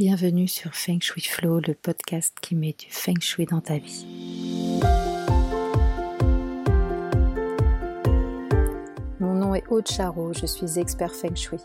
Bienvenue 0.00 0.48
sur 0.48 0.74
Feng 0.74 0.98
Shui 0.98 1.20
Flow, 1.20 1.60
le 1.60 1.74
podcast 1.74 2.34
qui 2.40 2.54
met 2.54 2.72
du 2.72 2.86
Feng 2.88 3.20
Shui 3.20 3.44
dans 3.44 3.60
ta 3.60 3.76
vie. 3.76 4.06
Mon 9.20 9.34
nom 9.34 9.54
est 9.54 9.66
Aude 9.68 9.86
je 9.86 10.46
suis 10.46 10.78
expert 10.78 11.14
Feng 11.14 11.36
Shui. 11.36 11.60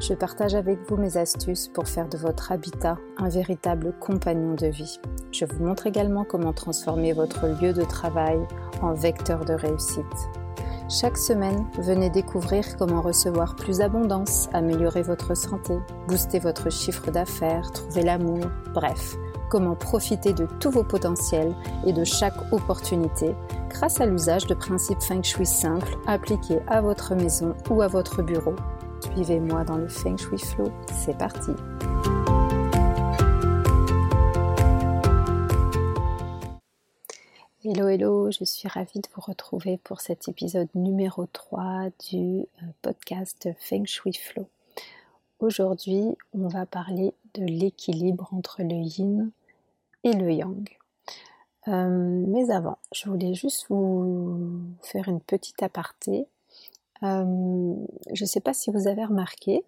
Je 0.00 0.14
partage 0.14 0.54
avec 0.54 0.78
vous 0.88 0.96
mes 0.96 1.18
astuces 1.18 1.68
pour 1.68 1.86
faire 1.86 2.08
de 2.08 2.16
votre 2.16 2.50
habitat 2.50 2.96
un 3.18 3.28
véritable 3.28 3.92
compagnon 4.00 4.54
de 4.54 4.68
vie. 4.68 4.98
Je 5.30 5.44
vous 5.44 5.62
montre 5.62 5.86
également 5.86 6.24
comment 6.24 6.54
transformer 6.54 7.12
votre 7.12 7.46
lieu 7.60 7.74
de 7.74 7.84
travail 7.84 8.38
en 8.80 8.94
vecteur 8.94 9.44
de 9.44 9.52
réussite. 9.52 10.45
Chaque 10.88 11.18
semaine, 11.18 11.66
venez 11.78 12.10
découvrir 12.10 12.64
comment 12.78 13.02
recevoir 13.02 13.56
plus 13.56 13.78
d'abondance, 13.78 14.48
améliorer 14.52 15.02
votre 15.02 15.36
santé, 15.36 15.76
booster 16.06 16.38
votre 16.38 16.70
chiffre 16.70 17.10
d'affaires, 17.10 17.72
trouver 17.72 18.02
l'amour, 18.02 18.44
bref, 18.72 19.16
comment 19.50 19.74
profiter 19.74 20.32
de 20.32 20.46
tous 20.60 20.70
vos 20.70 20.84
potentiels 20.84 21.56
et 21.84 21.92
de 21.92 22.04
chaque 22.04 22.52
opportunité 22.52 23.34
grâce 23.68 24.00
à 24.00 24.06
l'usage 24.06 24.46
de 24.46 24.54
principes 24.54 25.02
feng 25.02 25.24
shui 25.24 25.44
simples 25.44 25.98
appliqués 26.06 26.60
à 26.68 26.80
votre 26.80 27.16
maison 27.16 27.56
ou 27.68 27.82
à 27.82 27.88
votre 27.88 28.22
bureau. 28.22 28.54
Suivez-moi 29.12 29.64
dans 29.64 29.78
le 29.78 29.88
feng 29.88 30.16
shui 30.16 30.38
flow, 30.38 30.70
c'est 31.04 31.18
parti. 31.18 31.50
Hello 37.68 37.88
hello, 37.88 38.30
je 38.30 38.44
suis 38.44 38.68
ravie 38.68 39.00
de 39.00 39.08
vous 39.12 39.20
retrouver 39.20 39.80
pour 39.82 40.00
cet 40.00 40.28
épisode 40.28 40.68
numéro 40.76 41.26
3 41.26 41.88
du 42.08 42.16
euh, 42.16 42.66
podcast 42.80 43.48
Feng 43.58 43.84
Shui 43.86 44.12
Flow. 44.12 44.46
Aujourd'hui, 45.40 46.16
on 46.32 46.46
va 46.46 46.64
parler 46.64 47.12
de 47.34 47.44
l'équilibre 47.44 48.28
entre 48.30 48.62
le 48.62 48.76
yin 48.76 49.32
et 50.04 50.12
le 50.12 50.30
yang. 50.30 50.68
Euh, 51.66 52.24
mais 52.28 52.52
avant, 52.52 52.78
je 52.92 53.10
voulais 53.10 53.34
juste 53.34 53.66
vous 53.68 54.60
faire 54.82 55.08
une 55.08 55.20
petite 55.20 55.60
aparté. 55.60 56.28
Euh, 57.02 57.74
je 58.12 58.22
ne 58.22 58.28
sais 58.28 58.40
pas 58.40 58.54
si 58.54 58.70
vous 58.70 58.86
avez 58.86 59.04
remarqué, 59.04 59.64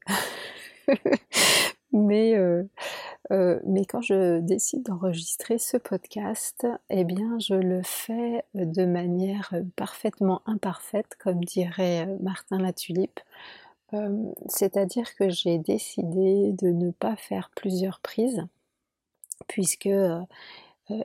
mais 1.92 2.36
mais 3.30 3.84
quand 3.84 4.00
je 4.00 4.40
décide 4.40 4.84
d'enregistrer 4.84 5.58
ce 5.58 5.76
podcast, 5.76 6.66
eh 6.88 7.04
bien, 7.04 7.38
je 7.38 7.54
le 7.54 7.82
fais 7.82 8.44
de 8.54 8.86
manière 8.86 9.52
parfaitement 9.76 10.40
imparfaite, 10.46 11.16
comme 11.18 11.44
dirait 11.44 12.06
euh, 12.06 12.16
Martin 12.20 12.58
Latulipe. 12.58 13.20
Euh, 13.94 14.24
c'est-à-dire 14.48 15.14
que 15.14 15.28
j'ai 15.30 15.58
décidé 15.58 16.52
de 16.52 16.68
ne 16.68 16.90
pas 16.90 17.16
faire 17.16 17.50
plusieurs 17.54 18.00
prises, 18.00 18.46
puisque 19.46 19.90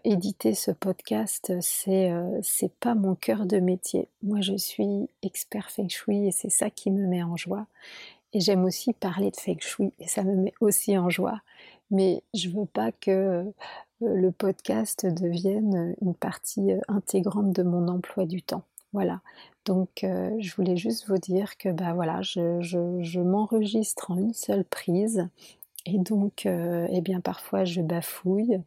éditer 0.06 0.54
ce 0.54 0.72
podcast, 0.72 1.54
c'est 1.62 2.12
c'est 2.42 2.74
pas 2.76 2.96
mon 2.96 3.16
cœur 3.16 3.46
de 3.46 3.60
métier. 3.60 4.08
Moi, 4.22 4.40
je 4.42 4.56
suis 4.56 5.10
expert 5.22 5.70
feng 5.72 5.90
shui 5.90 6.28
et 6.28 6.32
c'est 6.32 6.50
ça 6.50 6.70
qui 6.70 6.90
me 6.90 7.06
met 7.06 7.24
en 7.24 7.36
joie. 7.36 7.68
Et 8.34 8.40
j'aime 8.40 8.64
aussi 8.66 8.94
parler 8.94 9.30
de 9.30 9.36
feng 9.38 9.60
shui 9.60 9.94
et 10.00 10.08
ça 10.08 10.24
me 10.24 10.36
met 10.36 10.54
aussi 10.62 10.98
en 10.98 11.10
joie 11.10 11.42
mais 11.92 12.24
je 12.34 12.50
veux 12.50 12.66
pas 12.66 12.92
que 12.92 13.12
euh, 13.12 13.44
le 14.02 14.32
podcast 14.32 15.06
devienne 15.06 15.96
une 16.02 16.16
partie 16.16 16.74
euh, 16.74 16.80
intégrante 16.88 17.54
de 17.54 17.64
mon 17.64 17.88
emploi 17.88 18.26
du 18.26 18.42
temps. 18.42 18.64
Voilà. 18.94 19.22
Donc, 19.66 20.04
euh, 20.04 20.36
je 20.40 20.56
voulais 20.56 20.78
juste 20.78 21.08
vous 21.08 21.18
dire 21.18 21.58
que 21.58 21.70
bah 21.70 21.94
voilà, 21.94 22.22
je, 22.22 23.20
m'enregistre 23.20 24.12
en 24.12 24.18
une 24.18 24.34
seule 24.34 24.66
prise. 24.66 25.28
Et 25.86 25.98
donc, 25.98 26.46
eh 26.46 27.02
bien, 27.02 27.20
parfois 27.20 27.66
je 27.66 27.82
bafouille, 27.82 28.62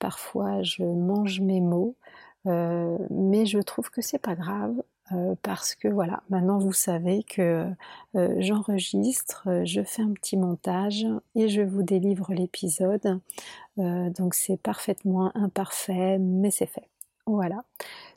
parfois 0.00 0.62
je 0.62 0.82
mange 0.82 1.40
mes 1.40 1.60
mots, 1.60 1.94
mais 2.44 3.46
je 3.46 3.60
trouve 3.60 3.90
que 3.90 4.02
c'est 4.02 4.18
pas 4.18 4.34
grave. 4.34 4.82
Euh, 5.12 5.36
parce 5.42 5.76
que 5.76 5.86
voilà, 5.86 6.22
maintenant 6.30 6.58
vous 6.58 6.72
savez 6.72 7.22
que 7.22 7.70
euh, 8.16 8.34
j'enregistre, 8.40 9.44
euh, 9.46 9.64
je 9.64 9.82
fais 9.82 10.02
un 10.02 10.12
petit 10.12 10.36
montage 10.36 11.06
et 11.36 11.48
je 11.48 11.62
vous 11.62 11.84
délivre 11.84 12.32
l'épisode. 12.32 13.20
donc 13.76 14.34
c'est 14.34 14.56
parfaitement 14.56 15.30
imparfait, 15.36 16.18
mais 16.18 16.50
c'est 16.50 16.66
fait. 16.66 16.88
Voilà. 17.26 17.64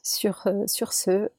Sur, 0.04 0.48
sur 0.68 0.94
ce, 0.94 1.30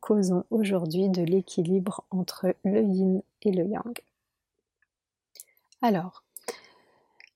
causons 0.00 0.44
aujourd'hui 0.50 1.08
de 1.08 1.22
l'équilibre 1.22 2.04
entre 2.10 2.54
le 2.64 2.82
yin 2.82 3.22
et 3.42 3.52
le 3.52 3.64
yang. 3.66 4.00
Alors, 5.82 6.22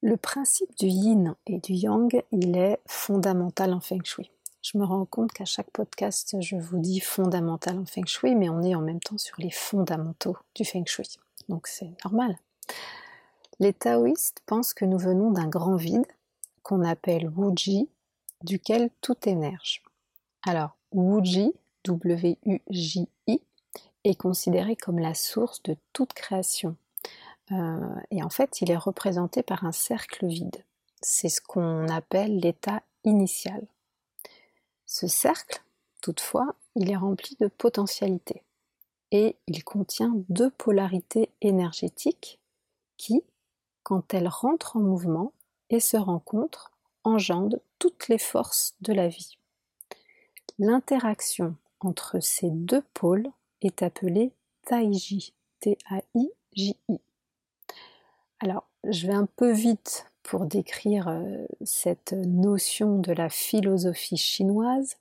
le 0.02 0.16
principe 0.16 0.76
du 0.78 0.86
yin 0.86 1.34
et 1.46 1.58
du 1.58 1.72
yang, 1.72 2.22
il 2.30 2.56
est 2.56 2.78
fondamental 2.86 3.72
en 3.72 3.80
feng 3.80 4.04
shui. 4.04 4.30
Je 4.64 4.78
me 4.78 4.84
rends 4.86 5.04
compte 5.04 5.30
qu'à 5.30 5.44
chaque 5.44 5.70
podcast, 5.70 6.36
je 6.40 6.56
vous 6.56 6.78
dis 6.78 6.98
fondamental 6.98 7.78
en 7.78 7.84
feng 7.84 8.06
shui, 8.06 8.34
mais 8.34 8.48
on 8.48 8.62
est 8.62 8.74
en 8.74 8.80
même 8.80 8.98
temps 8.98 9.18
sur 9.18 9.38
les 9.38 9.50
fondamentaux 9.50 10.38
du 10.54 10.64
feng 10.64 10.86
shui. 10.86 11.18
Donc 11.50 11.66
c'est 11.66 11.90
normal. 12.02 12.38
Les 13.60 13.74
taoïstes 13.74 14.40
pensent 14.46 14.72
que 14.72 14.86
nous 14.86 14.96
venons 14.96 15.30
d'un 15.30 15.48
grand 15.48 15.76
vide 15.76 16.06
qu'on 16.62 16.82
appelle 16.82 17.28
Wuji, 17.28 17.90
duquel 18.42 18.88
tout 19.02 19.28
émerge. 19.28 19.82
Alors, 20.46 20.78
Wuji, 20.92 21.52
W-U-J-I, 21.84 23.40
est 24.04 24.14
considéré 24.14 24.76
comme 24.76 24.98
la 24.98 25.12
source 25.12 25.62
de 25.64 25.76
toute 25.92 26.14
création. 26.14 26.74
Euh, 27.52 27.94
et 28.10 28.22
en 28.22 28.30
fait, 28.30 28.62
il 28.62 28.70
est 28.70 28.78
représenté 28.78 29.42
par 29.42 29.64
un 29.64 29.72
cercle 29.72 30.26
vide. 30.26 30.64
C'est 31.02 31.28
ce 31.28 31.42
qu'on 31.42 31.86
appelle 31.88 32.40
l'état 32.40 32.82
initial. 33.04 33.66
Ce 34.94 35.08
cercle, 35.08 35.60
toutefois, 36.02 36.54
il 36.76 36.88
est 36.88 36.96
rempli 36.96 37.34
de 37.40 37.48
potentialités 37.48 38.44
et 39.10 39.34
il 39.48 39.64
contient 39.64 40.12
deux 40.28 40.50
polarités 40.50 41.30
énergétiques 41.40 42.38
qui, 42.96 43.24
quand 43.82 44.14
elles 44.14 44.28
rentrent 44.28 44.76
en 44.76 44.80
mouvement 44.80 45.32
et 45.68 45.80
se 45.80 45.96
rencontrent, 45.96 46.70
engendrent 47.02 47.58
toutes 47.80 48.06
les 48.06 48.18
forces 48.18 48.76
de 48.82 48.92
la 48.92 49.08
vie. 49.08 49.36
L'interaction 50.60 51.56
entre 51.80 52.20
ces 52.20 52.50
deux 52.50 52.82
pôles 52.94 53.32
est 53.62 53.82
appelée 53.82 54.30
Taiji, 54.62 55.34
T-A-I-J-I. 55.58 57.00
Alors, 58.38 58.68
je 58.84 59.08
vais 59.08 59.14
un 59.14 59.26
peu 59.26 59.50
vite 59.50 60.06
pour 60.24 60.46
décrire 60.46 61.08
euh, 61.08 61.46
cette 61.64 62.12
notion 62.12 62.98
de 62.98 63.12
la 63.12 63.28
philosophie 63.28 64.16
chinoise, 64.16 64.96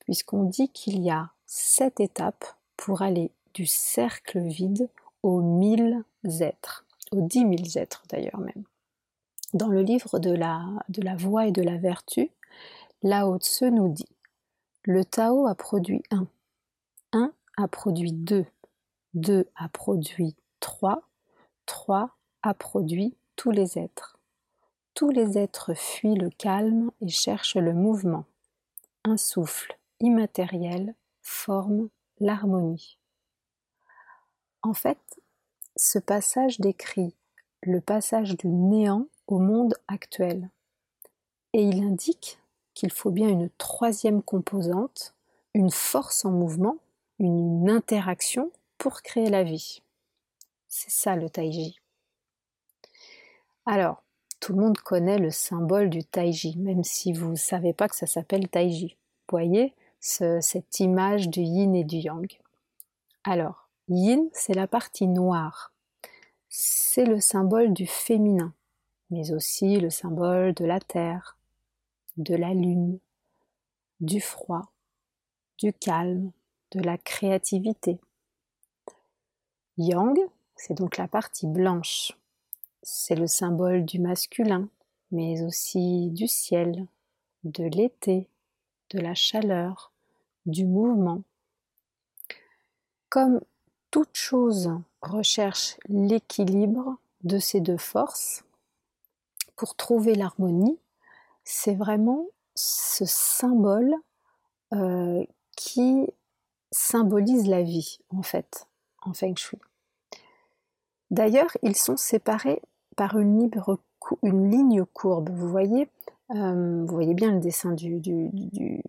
puisqu'on 0.00 0.44
dit 0.44 0.68
qu'il 0.68 1.02
y 1.02 1.10
a 1.10 1.30
sept 1.46 1.98
étapes 1.98 2.44
pour 2.76 3.02
aller 3.02 3.32
du 3.54 3.66
cercle 3.66 4.38
vide 4.38 4.88
aux 5.22 5.40
mille 5.40 6.04
êtres, 6.40 6.84
aux 7.10 7.22
dix 7.22 7.44
mille 7.44 7.76
êtres 7.76 8.04
d'ailleurs 8.10 8.38
même. 8.38 8.64
Dans 9.54 9.68
le 9.68 9.82
livre 9.82 10.18
de 10.18 10.30
la, 10.30 10.62
de 10.88 11.02
la 11.02 11.16
voie 11.16 11.46
et 11.46 11.52
de 11.52 11.62
la 11.62 11.76
vertu, 11.76 12.30
Lao 13.02 13.38
Tse 13.38 13.62
nous 13.62 13.88
dit 13.88 14.08
Le 14.84 15.04
Tao 15.04 15.46
a 15.46 15.54
produit 15.54 16.02
un, 16.10 16.26
un 17.12 17.32
a 17.56 17.66
produit 17.66 18.12
deux, 18.12 18.46
deux 19.14 19.48
a 19.56 19.68
produit 19.70 20.36
trois, 20.60 21.02
trois 21.64 22.16
a 22.42 22.52
produit 22.52 23.16
tous 23.36 23.50
les 23.50 23.78
êtres 23.78 24.19
tous 24.94 25.10
les 25.10 25.38
êtres 25.38 25.74
fuient 25.74 26.14
le 26.14 26.30
calme 26.30 26.90
et 27.00 27.08
cherchent 27.08 27.56
le 27.56 27.72
mouvement. 27.72 28.24
Un 29.04 29.16
souffle 29.16 29.78
immatériel 30.00 30.94
forme 31.22 31.88
l'harmonie. 32.18 32.98
En 34.62 34.74
fait, 34.74 35.20
ce 35.76 35.98
passage 35.98 36.60
décrit 36.60 37.14
le 37.62 37.80
passage 37.80 38.36
du 38.36 38.48
néant 38.48 39.06
au 39.26 39.38
monde 39.38 39.74
actuel. 39.88 40.50
Et 41.52 41.62
il 41.62 41.82
indique 41.82 42.38
qu'il 42.74 42.92
faut 42.92 43.10
bien 43.10 43.28
une 43.28 43.50
troisième 43.58 44.22
composante, 44.22 45.14
une 45.54 45.70
force 45.70 46.24
en 46.24 46.30
mouvement, 46.30 46.76
une 47.18 47.68
interaction 47.68 48.50
pour 48.78 49.02
créer 49.02 49.28
la 49.28 49.42
vie. 49.42 49.82
C'est 50.68 50.90
ça 50.90 51.16
le 51.16 51.28
taiji. 51.28 51.80
Alors, 53.66 54.02
tout 54.40 54.54
le 54.54 54.60
monde 54.60 54.78
connaît 54.78 55.18
le 55.18 55.30
symbole 55.30 55.90
du 55.90 56.02
taiji, 56.02 56.56
même 56.58 56.82
si 56.82 57.12
vous 57.12 57.30
ne 57.30 57.36
savez 57.36 57.72
pas 57.72 57.88
que 57.88 57.96
ça 57.96 58.06
s'appelle 58.06 58.48
taiji. 58.48 58.96
Voyez 59.28 59.74
cette 60.00 60.80
image 60.80 61.28
du 61.28 61.40
yin 61.40 61.74
et 61.74 61.84
du 61.84 61.98
yang. 61.98 62.26
Alors, 63.22 63.68
yin, 63.88 64.28
c'est 64.32 64.54
la 64.54 64.66
partie 64.66 65.06
noire. 65.06 65.72
C'est 66.48 67.04
le 67.04 67.20
symbole 67.20 67.72
du 67.74 67.86
féminin, 67.86 68.54
mais 69.10 69.30
aussi 69.30 69.78
le 69.78 69.90
symbole 69.90 70.54
de 70.54 70.64
la 70.64 70.80
terre, 70.80 71.36
de 72.16 72.34
la 72.34 72.54
lune, 72.54 72.98
du 74.00 74.20
froid, 74.20 74.72
du 75.58 75.72
calme, 75.72 76.32
de 76.72 76.80
la 76.80 76.96
créativité. 76.96 78.00
Yang, 79.76 80.18
c'est 80.56 80.74
donc 80.74 80.96
la 80.96 81.08
partie 81.08 81.46
blanche, 81.46 82.16
c'est 82.82 83.14
le 83.14 83.26
symbole 83.26 83.84
du 83.84 83.98
masculin, 83.98 84.68
mais 85.10 85.42
aussi 85.42 86.08
du 86.10 86.26
ciel, 86.26 86.86
de 87.44 87.64
l'été, 87.64 88.28
de 88.90 88.98
la 88.98 89.14
chaleur, 89.14 89.92
du 90.46 90.64
mouvement. 90.64 91.22
Comme 93.08 93.40
toute 93.90 94.16
chose 94.16 94.70
recherche 95.02 95.76
l'équilibre 95.88 96.96
de 97.24 97.38
ces 97.38 97.60
deux 97.60 97.76
forces, 97.76 98.44
pour 99.56 99.74
trouver 99.74 100.14
l'harmonie, 100.14 100.78
c'est 101.44 101.74
vraiment 101.74 102.26
ce 102.54 103.04
symbole 103.04 103.94
euh, 104.72 105.24
qui 105.56 106.06
symbolise 106.70 107.46
la 107.46 107.62
vie, 107.62 107.98
en 108.10 108.22
fait, 108.22 108.66
en 109.02 109.12
Feng 109.12 109.36
Shui. 109.36 109.58
D'ailleurs, 111.10 111.50
ils 111.62 111.76
sont 111.76 111.96
séparés 111.96 112.62
par 113.00 113.18
une, 113.18 113.48
ligne 114.22 114.84
courbe. 114.92 115.30
Vous 115.30 115.48
voyez, 115.48 115.88
euh, 116.34 116.84
vous 116.86 116.94
voyez 116.94 117.14
bien 117.14 117.32
le 117.32 117.40
dessin 117.40 117.72
du, 117.72 117.98
du, 117.98 118.82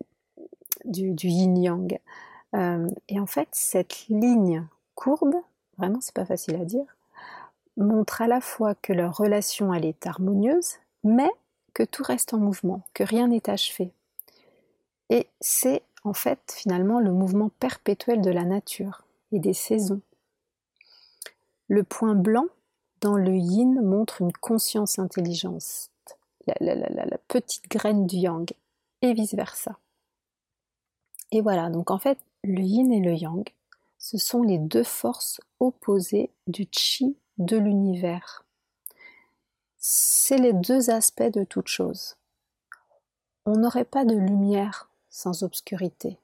yin-yang. 0.84 1.98
Euh, 2.54 2.90
et 3.08 3.22
en 3.22 3.26
fait, 3.26 3.48
cette 3.54 4.08
ligne 4.10 4.68
courbe, 4.96 5.36
vraiment, 5.78 6.00
c'est 6.02 6.14
pas 6.14 6.26
facile 6.26 6.56
à 6.56 6.66
dire, 6.66 6.84
montre 7.78 8.22
à 8.22 8.28
la 8.28 8.42
fois 8.42 8.76
que 8.76 8.92
leur 8.92 9.16
relation 9.16 9.74
elle 9.74 9.86
est 9.86 10.06
harmonieuse, 10.06 10.74
mais 11.06 11.32
que 11.74 11.84
tout 11.84 12.04
reste 12.04 12.34
en 12.34 12.38
mouvement, 12.38 12.82
que 12.94 13.06
rien 13.06 13.30
n'est 13.30 13.50
achevé. 13.50 13.94
Et 15.10 15.28
c'est 15.40 15.84
en 16.04 16.12
fait 16.12 16.54
finalement 16.54 17.00
le 17.00 17.14
mouvement 17.14 17.50
perpétuel 17.62 18.20
de 18.20 18.30
la 18.30 18.44
nature 18.44 19.06
et 19.32 19.40
des 19.40 19.54
saisons. 19.54 20.02
Le 21.70 21.84
point 21.84 22.14
blanc 22.14 22.48
dans 23.02 23.18
le 23.18 23.36
yin 23.36 23.82
montre 23.82 24.22
une 24.22 24.32
conscience 24.32 25.00
intelligence, 25.00 25.90
la, 26.48 26.76
la 26.76 27.18
petite 27.28 27.70
graine 27.70 28.08
du 28.08 28.18
yang, 28.18 28.50
et 29.02 29.14
vice-versa. 29.14 29.78
Et 31.32 31.42
voilà, 31.42 31.70
donc 31.70 31.92
en 31.92 31.98
fait, 31.98 32.20
le 32.44 32.62
yin 32.62 32.92
et 32.92 33.00
le 33.00 33.14
yang, 33.14 33.48
ce 33.98 34.18
sont 34.18 34.44
les 34.44 34.58
deux 34.58 34.84
forces 34.84 35.42
opposées 35.60 36.32
du 36.48 36.68
chi 36.72 37.16
de 37.38 37.58
l'univers. 37.58 38.44
C'est 39.78 40.38
les 40.38 40.54
deux 40.54 40.90
aspects 40.90 41.24
de 41.24 41.44
toute 41.44 41.68
chose. 41.68 42.16
On 43.46 43.54
n'aurait 43.54 43.86
pas 43.86 44.06
de 44.06 44.16
lumière 44.16 44.90
sans 45.10 45.44
obscurité. 45.44 46.18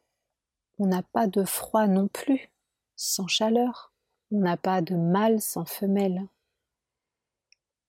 On 0.79 0.85
n'a 0.85 1.01
pas 1.01 1.27
de 1.27 1.43
froid 1.43 1.87
non 1.87 2.07
plus 2.07 2.49
sans 2.95 3.27
chaleur. 3.27 3.91
On 4.31 4.39
n'a 4.39 4.57
pas 4.57 4.81
de 4.81 4.95
mâle 4.95 5.41
sans 5.41 5.65
femelle. 5.65 6.27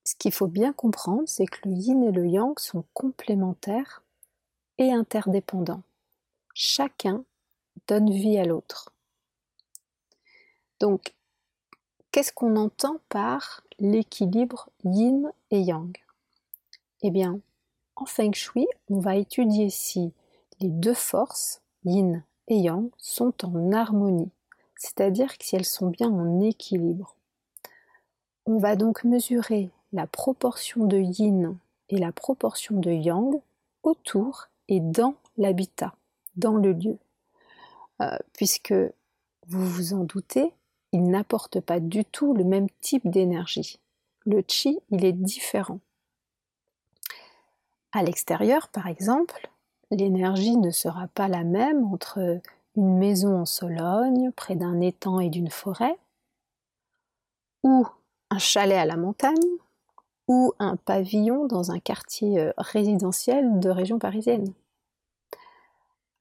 Ce 0.08 0.14
qu'il 0.16 0.32
faut 0.32 0.46
bien 0.46 0.72
comprendre, 0.72 1.24
c'est 1.26 1.44
que 1.44 1.68
le 1.68 1.74
yin 1.74 2.02
et 2.02 2.12
le 2.12 2.26
yang 2.26 2.58
sont 2.58 2.82
complémentaires 2.94 4.02
et 4.78 4.90
interdépendants. 4.90 5.82
Chacun 6.54 7.26
donne 7.88 8.10
vie 8.10 8.38
à 8.38 8.44
l'autre. 8.46 8.90
Donc, 10.80 11.12
qu'est-ce 12.10 12.32
qu'on 12.32 12.56
entend 12.56 12.96
par 13.10 13.62
l'équilibre 13.80 14.70
yin 14.82 15.30
et 15.50 15.60
yang? 15.60 15.94
Eh 17.02 17.10
bien, 17.10 17.38
en 17.94 18.06
feng 18.06 18.32
shui, 18.32 18.66
on 18.88 19.00
va 19.00 19.16
étudier 19.16 19.68
si 19.68 20.14
les 20.60 20.70
deux 20.70 20.94
forces, 20.94 21.60
yin 21.84 22.24
et 22.46 22.56
yang, 22.56 22.88
sont 22.96 23.44
en 23.44 23.72
harmonie, 23.72 24.30
c'est-à-dire 24.74 25.34
si 25.38 25.54
elles 25.54 25.66
sont 25.66 25.88
bien 25.88 26.08
en 26.08 26.40
équilibre. 26.40 27.14
On 28.46 28.56
va 28.56 28.74
donc 28.74 29.04
mesurer 29.04 29.70
la 29.92 30.06
proportion 30.06 30.84
de 30.84 30.98
yin 30.98 31.56
et 31.88 31.98
la 31.98 32.12
proportion 32.12 32.78
de 32.78 32.90
yang 32.90 33.40
autour 33.82 34.48
et 34.68 34.80
dans 34.80 35.14
l'habitat, 35.36 35.94
dans 36.36 36.54
le 36.54 36.72
lieu. 36.72 36.98
Euh, 38.00 38.16
puisque 38.34 38.74
vous 39.46 39.66
vous 39.66 39.94
en 39.94 40.04
doutez, 40.04 40.52
il 40.92 41.10
n'apporte 41.10 41.60
pas 41.60 41.80
du 41.80 42.04
tout 42.04 42.34
le 42.34 42.44
même 42.44 42.68
type 42.80 43.08
d'énergie. 43.08 43.78
Le 44.26 44.42
chi, 44.46 44.78
il 44.90 45.04
est 45.04 45.12
différent. 45.12 45.80
À 47.92 48.02
l'extérieur, 48.02 48.68
par 48.68 48.86
exemple, 48.86 49.48
l'énergie 49.90 50.56
ne 50.56 50.70
sera 50.70 51.08
pas 51.08 51.28
la 51.28 51.44
même 51.44 51.84
entre 51.86 52.40
une 52.76 52.98
maison 52.98 53.40
en 53.40 53.46
Sologne, 53.46 54.30
près 54.32 54.54
d'un 54.54 54.80
étang 54.80 55.18
et 55.18 55.30
d'une 55.30 55.50
forêt, 55.50 55.98
ou 57.62 57.86
un 58.30 58.38
chalet 58.38 58.78
à 58.78 58.84
la 58.84 58.96
montagne, 58.96 59.34
ou 60.28 60.52
un 60.58 60.76
pavillon 60.76 61.46
dans 61.46 61.72
un 61.72 61.80
quartier 61.80 62.38
euh, 62.38 62.52
résidentiel 62.58 63.58
de 63.60 63.70
région 63.70 63.98
parisienne. 63.98 64.52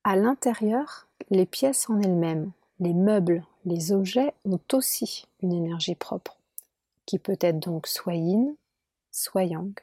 À 0.04 0.16
l'intérieur, 0.16 1.08
les 1.30 1.46
pièces 1.46 1.90
en 1.90 2.00
elles-mêmes, 2.00 2.52
les 2.80 2.94
meubles, 2.94 3.46
les 3.66 3.92
objets 3.92 4.34
ont 4.46 4.60
aussi 4.72 5.28
une 5.42 5.52
énergie 5.52 5.96
propre, 5.96 6.38
qui 7.06 7.20
peut 7.20 7.38
être 7.42 7.60
donc 7.60 7.88
soit 7.88 8.16
yin, 8.16 8.56
soit 9.12 9.44
yang. 9.44 9.78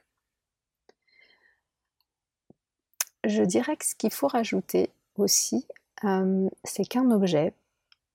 Je 3.25 3.43
dirais 3.43 3.77
que 3.77 3.87
ce 3.87 3.95
qu'il 3.95 4.13
faut 4.13 4.29
rajouter 4.29 4.91
aussi, 5.17 5.67
euh, 6.05 6.49
c'est 6.65 6.85
qu'un 6.85 7.11
objet, 7.11 7.53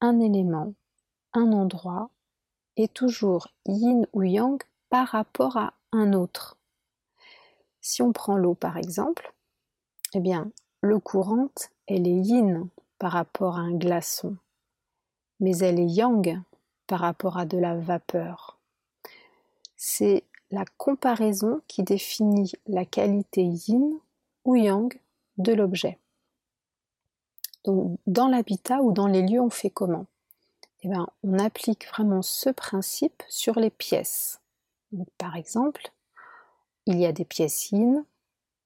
un 0.02 0.20
élément, 0.20 0.74
un 1.34 1.52
endroit 1.52 2.10
est 2.78 2.94
toujours 2.94 3.50
yin 3.68 4.08
ou 4.14 4.24
yang 4.24 4.62
par 4.90 5.08
rapport 5.10 5.58
à 5.58 5.74
un 5.92 6.14
autre. 6.14 6.58
Si 7.82 8.02
on 8.02 8.12
prend 8.12 8.38
l'eau 8.38 8.56
par 8.56 8.78
exemple, 8.78 9.34
eh 10.14 10.20
bien, 10.20 10.52
l'eau 10.82 11.00
courante, 11.00 11.70
elle 11.88 12.08
est 12.08 12.22
yin 12.22 12.68
par 12.98 13.14
rapport 13.14 13.58
à 13.58 13.62
un 13.62 13.74
glaçon 13.74 14.38
mais 15.40 15.58
elle 15.60 15.80
est 15.80 15.88
yang 15.88 16.42
par 16.88 17.00
rapport 17.00 17.38
à 17.38 17.46
de 17.46 17.58
la 17.58 17.76
vapeur. 17.76 18.58
C'est 19.76 20.24
la 20.52 20.66
comparaison 20.78 21.62
qui 21.68 21.84
définit 21.84 22.52
la 22.68 22.86
qualité 22.86 23.44
yin 23.44 24.00
ou 24.46 24.56
yang 24.56 24.94
de 25.38 25.54
l'objet. 25.54 25.98
Donc 27.66 27.98
dans 28.08 28.28
l'habitat 28.28 28.82
ou 28.82 28.92
dans 28.92 29.08
les 29.08 29.22
lieux, 29.22 29.42
on 29.42 29.50
fait 29.50 29.70
comment? 29.70 30.06
Eh 30.82 30.88
bien, 30.88 31.08
On 31.24 31.38
applique 31.40 31.88
vraiment 31.88 32.22
ce 32.22 32.50
principe 32.50 33.22
sur 33.28 33.60
les 33.60 33.70
pièces. 33.70 34.40
Par 35.18 35.36
exemple, 35.36 35.92
il 36.86 37.00
y 37.00 37.06
a 37.06 37.12
des 37.12 37.26
pièces 37.26 37.72
yin 37.72 38.06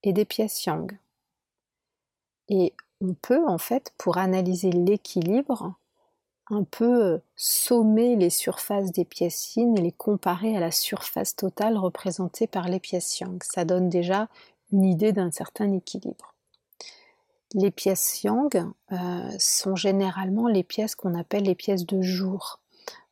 et 0.04 0.14
des 0.14 0.26
pièces 0.26 0.66
yang. 0.66 0.98
Et 2.50 2.74
on 3.02 3.14
peut 3.14 3.46
en 3.48 3.58
fait, 3.58 3.94
pour 3.98 4.18
analyser 4.18 4.72
l'équilibre, 4.72 5.76
un 6.50 6.64
peu 6.64 7.04
euh, 7.04 7.18
sommer 7.36 8.16
les 8.16 8.30
surfaces 8.30 8.92
des 8.92 9.06
pièces 9.06 9.56
yin 9.56 9.78
et 9.78 9.82
les 9.82 9.92
comparer 9.92 10.56
à 10.56 10.60
la 10.60 10.72
surface 10.72 11.36
totale 11.36 11.78
représentée 11.78 12.48
par 12.48 12.68
les 12.68 12.80
pièces 12.80 13.20
yang. 13.20 13.42
Ça 13.44 13.66
donne 13.66 13.90
déjà 13.90 14.28
une 14.72 14.84
idée 14.84 15.14
d'un 15.14 15.32
certain 15.32 15.72
équilibre. 15.72 16.34
Les 17.54 17.72
pièces 17.72 18.24
yang 18.24 18.50
euh, 18.92 19.30
sont 19.38 19.76
généralement 19.76 20.48
les 20.48 20.64
pièces 20.64 20.96
qu'on 20.96 21.16
appelle 21.16 21.44
les 21.44 21.56
pièces 21.56 21.86
de 21.86 22.02
jour, 22.02 22.60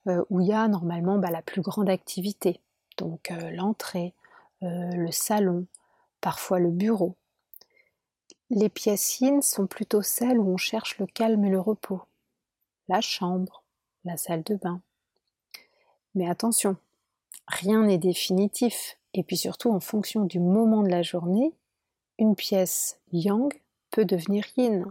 euh, 0.07 0.23
où 0.29 0.39
il 0.39 0.47
y 0.47 0.53
a 0.53 0.67
normalement 0.67 1.17
bah, 1.17 1.29
la 1.29 1.41
plus 1.41 1.61
grande 1.61 1.89
activité, 1.89 2.59
donc 3.01 3.33
l'entrée, 3.51 4.13
le 4.61 5.11
salon, 5.11 5.65
parfois 6.21 6.59
le 6.59 6.69
bureau. 6.69 7.15
Les 8.49 8.69
pièces 8.69 9.19
yin 9.19 9.41
sont 9.41 9.67
plutôt 9.67 10.01
celles 10.01 10.39
où 10.39 10.47
on 10.53 10.57
cherche 10.57 10.97
le 10.99 11.07
calme 11.07 11.43
et 11.45 11.49
le 11.49 11.59
repos 11.59 12.01
la 12.91 12.99
chambre, 12.99 13.63
la 14.03 14.17
salle 14.17 14.43
de 14.43 14.55
bain. 14.55 14.81
Mais 16.13 16.29
attention, 16.29 16.75
rien 17.47 17.83
n'est 17.83 17.97
définitif, 17.97 18.97
et 19.13 19.23
puis 19.23 19.37
surtout 19.37 19.71
en 19.71 19.79
fonction 19.79 20.25
du 20.25 20.41
moment 20.41 20.83
de 20.83 20.89
la 20.89 21.01
journée, 21.01 21.53
une 22.19 22.35
pièce 22.35 22.99
yang 23.13 23.49
peut 23.91 24.03
devenir 24.03 24.43
yin. 24.57 24.85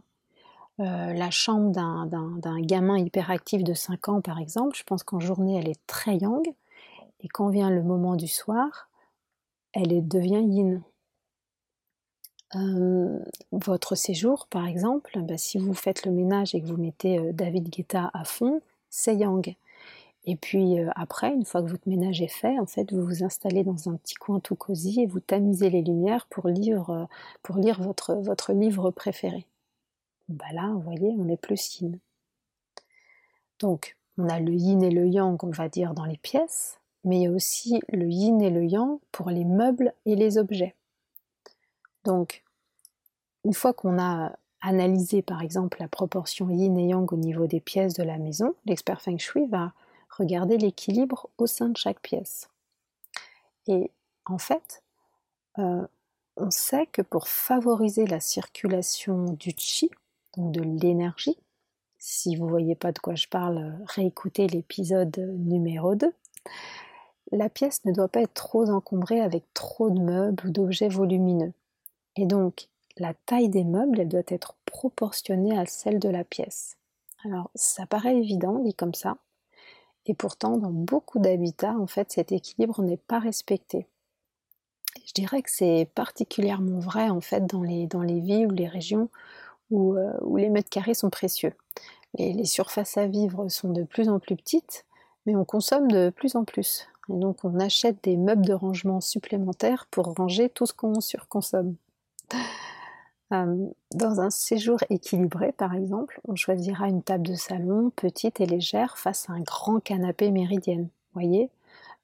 Euh, 0.81 1.12
la 1.12 1.31
chambre 1.31 1.73
d'un 1.73 2.61
gamin 2.62 2.97
hyperactif 2.97 3.62
de 3.62 3.75
5 3.75 4.09
ans, 4.09 4.21
par 4.23 4.38
exemple, 4.38 4.75
je 4.75 4.83
pense 4.85 5.02
qu'en 5.02 5.21
journée, 5.21 5.59
elle 5.59 5.69
est 5.69 5.87
très 5.87 6.17
yang, 6.17 6.43
et 7.23 7.29
quand 7.29 7.49
vient 7.49 7.71
le 7.71 7.83
moment 7.83 8.17
du 8.17 8.29
soir, 8.29 8.89
elle 9.73 10.07
devient 10.07 10.43
yin. 10.43 10.83
Euh, 12.57 13.21
votre 13.53 13.95
séjour, 13.95 14.47
par 14.49 14.67
exemple, 14.67 15.21
bah, 15.23 15.39
si 15.39 15.59
vous 15.59 15.75
faites 15.75 16.05
le 16.05 16.12
ménage 16.12 16.55
et 16.55 16.61
que 16.61 16.67
vous 16.67 16.77
mettez 16.77 17.19
euh, 17.19 17.33
David 17.33 17.71
Guetta 17.71 18.11
à 18.12 18.25
fond, 18.25 18.61
c'est 18.89 19.15
yang. 19.15 19.55
Et 20.25 20.37
puis 20.37 20.81
euh, 20.81 20.91
après, 20.97 21.33
une 21.33 21.45
fois 21.45 21.62
que 21.62 21.69
votre 21.69 21.89
ménage 21.89 22.21
est 22.21 22.29
fait, 22.29 22.59
en 22.59 22.67
fait, 22.67 22.93
vous 22.93 23.05
vous 23.05 23.23
installez 23.23 23.62
dans 23.62 23.89
un 23.89 23.97
petit 23.97 24.17
coin 24.17 24.41
tout 24.41 24.57
cosy 24.57 25.00
et 25.00 25.07
vous 25.07 25.21
tamisez 25.21 25.71
les 25.71 25.83
lumières 25.83 26.27
pour 26.27 26.49
lire, 26.49 27.07
votre 27.45 28.53
livre 28.53 28.91
préféré. 28.91 29.47
Bah 30.29 30.53
là, 30.53 30.71
vous 30.73 30.81
voyez, 30.81 31.15
on 31.19 31.29
est 31.29 31.41
plus 31.41 31.81
yin. 31.81 31.99
Donc, 33.61 33.97
on 34.19 34.29
a 34.29 34.41
le 34.41 34.53
yin 34.53 34.83
et 34.83 34.91
le 34.91 35.07
yang, 35.07 35.43
on 35.43 35.50
va 35.50 35.69
dire, 35.69 35.95
dans 35.95 36.05
les 36.05 36.17
pièces, 36.17 36.80
mais 37.04 37.16
il 37.16 37.23
y 37.23 37.26
a 37.26 37.30
aussi 37.30 37.80
le 37.88 38.09
yin 38.09 38.40
et 38.40 38.50
le 38.50 38.64
yang 38.64 38.99
pour 39.12 39.30
les 39.30 39.45
meubles 39.45 39.95
et 40.07 40.16
les 40.16 40.38
objets. 40.38 40.75
Donc, 42.04 42.45
une 43.45 43.54
fois 43.54 43.73
qu'on 43.73 43.99
a 43.99 44.33
analysé 44.61 45.23
par 45.23 45.40
exemple 45.42 45.78
la 45.80 45.88
proportion 45.88 46.50
yin 46.50 46.76
et 46.78 46.88
yang 46.88 47.11
au 47.12 47.16
niveau 47.16 47.47
des 47.47 47.61
pièces 47.61 47.95
de 47.95 48.02
la 48.02 48.19
maison, 48.19 48.54
l'expert 48.66 49.00
feng 49.00 49.19
shui 49.19 49.47
va 49.47 49.73
regarder 50.11 50.59
l'équilibre 50.59 51.30
au 51.38 51.47
sein 51.47 51.69
de 51.69 51.76
chaque 51.76 52.00
pièce. 52.00 52.50
Et 53.66 53.90
en 54.26 54.38
fait, 54.38 54.83
euh, 55.59 55.87
on 56.37 56.50
sait 56.50 56.87
que 56.87 57.02
pour 57.02 57.28
favoriser 57.28 58.07
la 58.07 58.21
circulation 58.21 59.25
du 59.33 59.52
chi, 59.57 59.90
donc 60.37 60.52
de 60.52 60.62
l'énergie, 60.62 61.37
si 61.99 62.37
vous 62.37 62.47
ne 62.47 62.50
voyez 62.50 62.75
pas 62.75 62.92
de 62.92 62.99
quoi 62.99 63.14
je 63.14 63.28
parle, 63.28 63.78
réécoutez 63.87 64.47
l'épisode 64.47 65.19
numéro 65.38 65.95
2. 65.95 66.12
La 67.33 67.49
pièce 67.49 67.85
ne 67.85 67.93
doit 67.93 68.09
pas 68.09 68.23
être 68.23 68.35
trop 68.35 68.69
encombrée 68.69 69.21
avec 69.21 69.45
trop 69.55 69.91
de 69.91 70.01
meubles 70.01 70.47
ou 70.47 70.51
d'objets 70.51 70.89
volumineux. 70.89 71.53
Et 72.17 72.27
donc, 72.27 72.69
la 72.97 73.15
taille 73.27 73.49
des 73.49 73.65
meubles, 73.65 74.01
elle 74.01 74.09
doit 74.09 74.21
être 74.29 74.55
proportionnée 74.67 75.57
à 75.57 75.67
celle 75.67 75.99
de 75.99 76.09
la 76.09 76.25
pièce. 76.25 76.77
Alors, 77.25 77.51
ça 77.55 77.87
paraît 77.87 78.17
évident, 78.17 78.59
dit 78.59 78.75
comme 78.75 78.95
ça. 78.95 79.17
Et 80.07 80.15
pourtant, 80.15 80.57
dans 80.57 80.71
beaucoup 80.71 81.19
d'habitats, 81.19 81.77
en 81.79 81.87
fait, 81.87 82.11
cet 82.11 82.33
équilibre 82.33 82.83
n'est 82.83 82.97
pas 82.97 83.19
respecté. 83.19 83.87
Je 85.07 85.13
dirais 85.13 85.43
que 85.43 85.51
c'est 85.51 85.89
particulièrement 85.95 86.79
vrai, 86.79 87.11
en 87.11 87.21
fait, 87.21 87.47
dans 87.47 87.63
les, 87.63 87.87
dans 87.87 88.03
les 88.03 88.21
villes 88.21 88.47
ou 88.47 88.55
les 88.55 88.69
régions 88.69 89.09
euh, 89.73 90.13
où, 90.23 90.37
les 90.37 90.49
mètres 90.49 90.71
carrés 90.71 90.95
sont 90.95 91.11
précieux. 91.11 91.53
Les, 92.19 92.45
surfaces 92.45 92.97
à 92.97 93.07
vivre 93.07 93.49
sont 93.49 93.71
de 93.71 93.85
plus 93.85 94.09
en 94.09 94.19
plus 94.19 94.35
petites, 94.35 94.85
mais 95.27 95.37
on 95.37 95.45
consomme 95.45 95.89
de 95.89 96.11
plus 96.11 96.35
en 96.35 96.45
plus. 96.45 96.89
Et 97.11 97.19
donc 97.19 97.45
on 97.45 97.59
achète 97.59 98.02
des 98.05 98.17
meubles 98.17 98.47
de 98.47 98.52
rangement 98.52 99.00
supplémentaires 99.00 99.87
pour 99.90 100.14
ranger 100.14 100.49
tout 100.49 100.67
ce 100.67 100.73
qu'on 100.73 101.00
surconsomme. 101.00 101.76
Euh, 103.33 103.69
dans 103.95 104.21
un 104.21 104.31
séjour 104.31 104.81
équilibré, 104.90 105.52
par 105.52 105.75
exemple, 105.75 106.21
on 106.26 106.35
choisira 106.35 106.88
une 106.88 107.02
table 107.02 107.26
de 107.26 107.35
salon 107.35 107.90
petite 107.95 108.40
et 108.40 108.47
légère 108.47 108.99
face 108.99 109.31
à 109.31 109.35
un 109.35 109.40
grand 109.40 109.79
canapé 109.79 110.33
méridien. 110.33 110.87
Voyez, 111.14 111.49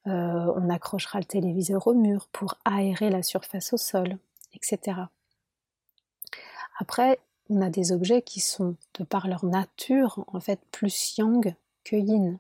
euh, 0.07 0.53
on 0.55 0.71
accrochera 0.71 1.19
le 1.19 1.25
téléviseur 1.25 1.87
au 1.89 1.95
mur 1.95 2.29
pour 2.31 2.59
aérer 2.65 3.11
la 3.11 3.25
surface 3.25 3.73
au 3.73 3.77
sol, 3.77 4.19
etc. 4.55 5.01
Après, 6.79 7.19
on 7.51 7.61
a 7.61 7.71
des 7.71 7.91
objets 7.91 8.23
qui 8.23 8.41
sont, 8.41 8.77
de 8.99 9.05
par 9.05 9.27
leur 9.27 9.45
nature, 9.45 10.25
en 10.29 10.41
fait 10.41 10.61
plus 10.71 11.17
yang 11.17 11.55
que 11.85 11.97
yin. 11.97 12.39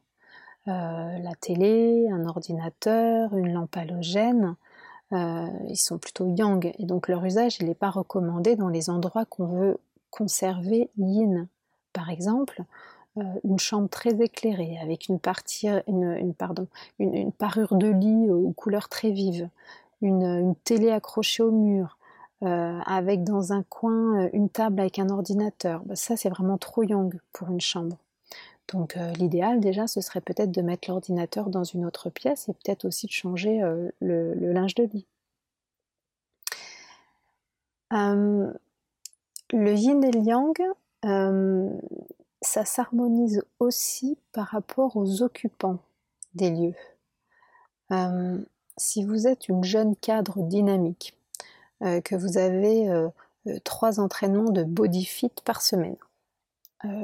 Euh, 0.68 1.18
la 1.18 1.34
télé, 1.36 2.08
un 2.10 2.26
ordinateur, 2.26 3.36
une 3.36 3.52
lampe 3.52 3.76
halogène, 3.76 4.56
euh, 5.12 5.46
ils 5.68 5.76
sont 5.76 5.98
plutôt 5.98 6.26
yang 6.26 6.74
et 6.76 6.86
donc 6.86 7.06
leur 7.06 7.24
usage 7.24 7.60
n'est 7.60 7.76
pas 7.76 7.90
recommandé 7.90 8.56
dans 8.56 8.68
les 8.68 8.90
endroits 8.90 9.24
qu'on 9.26 9.46
veut 9.46 9.78
conserver 10.10 10.90
yin. 10.98 11.46
Par 11.92 12.10
exemple, 12.10 12.64
euh, 13.16 13.22
une 13.44 13.60
chambre 13.60 13.88
très 13.88 14.20
éclairée 14.20 14.76
avec 14.82 15.08
une, 15.08 15.20
partie, 15.20 15.68
une, 15.86 16.42
parure 17.38 17.76
de 17.76 17.88
lit 17.88 18.30
aux 18.30 18.50
couleurs 18.50 18.88
très 18.88 19.10
vives, 19.10 19.48
une 20.02 20.56
télé 20.64 20.90
accrochée 20.90 21.44
au 21.44 21.52
mur, 21.52 21.96
avec 22.42 23.24
dans 23.24 23.52
un 23.52 23.62
coin 23.62 24.28
une 24.32 24.50
table 24.50 24.80
avec 24.80 24.98
un 24.98 25.08
ordinateur. 25.08 25.82
Bah, 25.86 25.96
ça, 25.96 26.16
c'est 26.16 26.28
vraiment 26.28 26.58
trop 26.58 26.82
young 26.82 27.18
pour 27.32 27.48
une 27.48 27.60
chambre. 27.60 27.96
Donc 28.72 28.96
euh, 28.96 29.12
l'idéal 29.12 29.60
déjà, 29.60 29.86
ce 29.86 30.00
serait 30.00 30.20
peut-être 30.20 30.50
de 30.50 30.62
mettre 30.62 30.88
l'ordinateur 30.90 31.50
dans 31.50 31.64
une 31.64 31.84
autre 31.84 32.10
pièce 32.10 32.48
et 32.48 32.52
peut-être 32.52 32.84
aussi 32.84 33.06
de 33.06 33.12
changer 33.12 33.60
le, 34.00 34.34
linge 34.52 34.74
de 34.74 34.84
lit. 34.84 35.06
le 37.92 39.74
yin 39.74 40.02
et 40.02 40.10
le 40.10 40.20
yang, 40.20 40.56
ça 42.42 42.64
s'harmonise 42.64 43.44
aussi 43.60 44.18
par 44.32 44.48
rapport 44.48 44.96
aux 44.96 45.22
occupants 45.22 45.78
des 46.34 46.50
lieux. 46.50 46.74
si 48.76 49.04
vous 49.04 49.28
êtes 49.28 49.48
une 49.48 49.64
jeune 49.64 49.94
cadre 49.96 50.42
dynamique, 50.42 51.16
euh, 51.82 52.00
que 52.00 52.14
vous 52.14 52.38
avez 52.38 52.88
euh, 52.88 53.08
euh, 53.48 53.58
trois 53.62 54.00
entraînements 54.00 54.50
de 54.50 54.64
body 54.64 55.04
fit 55.04 55.32
par 55.44 55.60
semaine. 55.60 55.96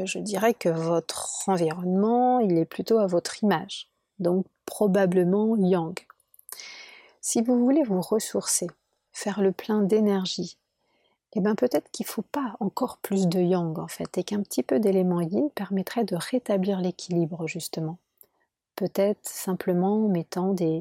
Je 0.04 0.18
dirais 0.18 0.54
que 0.54 0.68
votre 0.68 1.48
environnement, 1.48 2.40
il 2.40 2.58
est 2.58 2.64
plutôt 2.64 2.98
à 2.98 3.06
votre 3.06 3.42
image, 3.42 3.88
donc 4.18 4.46
probablement 4.66 5.56
yang. 5.56 5.98
Si 7.20 7.40
vous 7.40 7.58
voulez 7.58 7.82
vous 7.82 8.00
ressourcer, 8.00 8.68
faire 9.12 9.40
le 9.40 9.52
plein 9.52 9.82
d'énergie, 9.82 10.56
eh 11.34 11.40
bien 11.40 11.54
peut-être 11.54 11.90
qu'il 11.90 12.04
ne 12.04 12.10
faut 12.10 12.22
pas 12.22 12.56
encore 12.60 12.98
plus 12.98 13.26
de 13.26 13.40
yang 13.40 13.78
en 13.78 13.88
fait, 13.88 14.18
et 14.18 14.24
qu'un 14.24 14.42
petit 14.42 14.62
peu 14.62 14.80
d'éléments 14.80 15.20
yin 15.20 15.48
permettrait 15.54 16.04
de 16.04 16.16
rétablir 16.16 16.80
l'équilibre 16.80 17.46
justement. 17.46 17.98
Peut-être 18.76 19.26
simplement 19.28 20.04
en 20.04 20.08
mettant 20.08 20.52
des, 20.52 20.80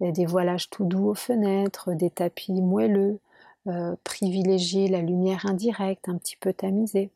des 0.00 0.26
voilages 0.26 0.70
tout 0.70 0.84
doux 0.84 1.08
aux 1.08 1.14
fenêtres, 1.14 1.92
des 1.92 2.10
tapis 2.10 2.60
moelleux, 2.60 3.18
euh, 3.66 3.94
privilégier 4.04 4.88
la 4.88 5.02
lumière 5.02 5.46
indirecte, 5.46 6.08
un 6.08 6.16
petit 6.16 6.36
peu 6.36 6.52
tamisée. 6.52 7.10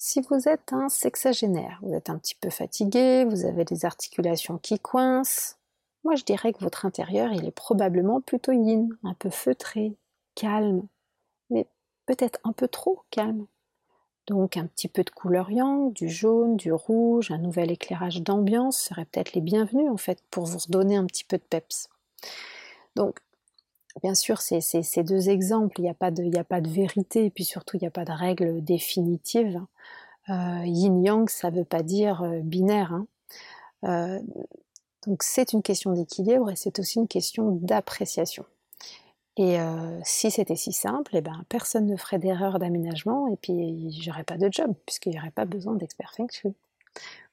Si 0.00 0.20
vous 0.20 0.48
êtes 0.48 0.72
un 0.72 0.88
sexagénaire, 0.88 1.80
vous 1.82 1.92
êtes 1.92 2.08
un 2.08 2.18
petit 2.18 2.36
peu 2.36 2.50
fatigué, 2.50 3.24
vous 3.24 3.44
avez 3.44 3.64
des 3.64 3.84
articulations 3.84 4.56
qui 4.56 4.78
coincent, 4.78 5.56
moi 6.04 6.14
je 6.14 6.22
dirais 6.22 6.52
que 6.52 6.60
votre 6.60 6.86
intérieur 6.86 7.32
il 7.32 7.44
est 7.44 7.50
probablement 7.50 8.20
plutôt 8.20 8.52
yin, 8.52 8.96
un 9.02 9.14
peu 9.14 9.28
feutré, 9.28 9.96
calme, 10.36 10.86
mais 11.50 11.66
peut-être 12.06 12.38
un 12.44 12.52
peu 12.52 12.68
trop 12.68 13.02
calme. 13.10 13.46
Donc 14.28 14.56
un 14.56 14.66
petit 14.66 14.86
peu 14.86 15.02
de 15.02 15.10
couleur 15.10 15.50
yang, 15.50 15.92
du 15.92 16.08
jaune, 16.08 16.56
du 16.56 16.72
rouge, 16.72 17.32
un 17.32 17.38
nouvel 17.38 17.72
éclairage 17.72 18.22
d'ambiance 18.22 18.78
serait 18.78 19.04
peut-être 19.04 19.32
les 19.32 19.40
bienvenus 19.40 19.90
en 19.90 19.96
fait 19.96 20.22
pour 20.30 20.44
vous 20.44 20.58
redonner 20.58 20.94
un 20.94 21.06
petit 21.06 21.24
peu 21.24 21.38
de 21.38 21.42
peps. 21.42 21.88
Bien 24.02 24.14
sûr 24.14 24.40
c'est 24.40 24.60
ces 24.60 25.02
deux 25.02 25.28
exemples, 25.28 25.80
il 25.80 25.82
n'y 25.82 25.88
a, 25.88 25.94
pas 25.94 26.10
de, 26.10 26.68
vérité 26.68 27.30
puis 27.30 27.44
surtout 27.44 27.76
il 27.76 27.80
n'y 27.80 27.86
a 27.86 27.90
pas 27.90 28.04
de 28.04 28.12
règle 28.12 28.62
définitive. 28.62 29.60
Euh, 30.30 30.62
yin-yang 30.66 31.28
ça 31.28 31.50
ne 31.50 31.58
veut 31.58 31.64
pas 31.64 31.82
dire 31.82 32.22
euh, 32.22 32.40
binaire. 32.40 32.92
Hein. 32.92 33.06
Euh, 33.84 34.20
donc 35.06 35.22
c'est 35.22 35.52
une 35.52 35.62
question 35.62 35.92
d'équilibre 35.92 36.50
et 36.50 36.56
c'est 36.56 36.78
aussi 36.78 36.98
une 36.98 37.08
question 37.08 37.52
d'appréciation. 37.52 38.44
Et 39.40 39.56
si 40.02 40.32
c'était 40.32 40.56
si 40.56 40.72
simple, 40.72 41.12
eh 41.14 41.20
ben, 41.20 41.44
personne 41.48 41.86
ne 41.86 41.96
ferait 41.96 42.18
d'erreur 42.18 42.58
d'aménagement 42.58 43.28
et 43.28 43.36
puis 43.36 43.88
j'aurais 44.02 44.24
pas 44.24 44.36
de 44.36 44.48
job 44.50 44.74
puisqu'il 44.84 45.12
n'y 45.12 45.18
aurait 45.20 45.30
pas 45.30 45.44
besoin 45.44 45.76
d'expert 45.76 46.12
feng. 46.12 46.26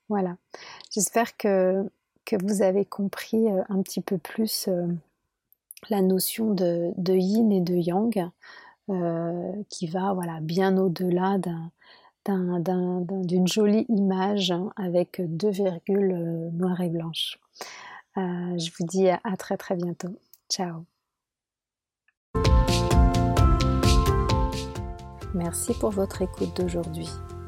Voilà. 0.07 0.37
J'espère 0.91 1.35
que, 1.35 1.89
vous 2.31 2.61
avez 2.61 2.85
compris 2.85 3.47
un 3.69 3.81
petit 3.81 4.01
peu 4.01 4.19
plus 4.19 4.69
la 5.89 6.01
notion 6.01 6.51
de, 6.51 6.93
yin 7.15 7.51
et 7.51 7.61
de 7.61 7.75
yang 7.75 8.29
qui 9.69 9.87
va 9.87 10.13
voilà, 10.13 10.39
bien 10.41 10.77
au-delà 10.77 11.37
d'une 12.27 13.47
jolie 13.47 13.85
image 13.89 14.53
avec 14.75 15.21
deux 15.21 15.49
virgules 15.49 16.49
noires 16.53 16.81
et 16.81 16.89
blanches. 16.89 17.39
je 18.15 18.69
vous 18.77 18.85
dis 18.85 19.09
à 19.09 19.37
très 19.37 19.57
très 19.57 19.75
bientôt. 19.75 20.19
Ciao 20.49 20.85
Merci 25.35 25.73
pour 25.73 25.89
votre 25.89 26.21
écoute 26.21 26.55
d'aujourd'hui. 26.55 27.09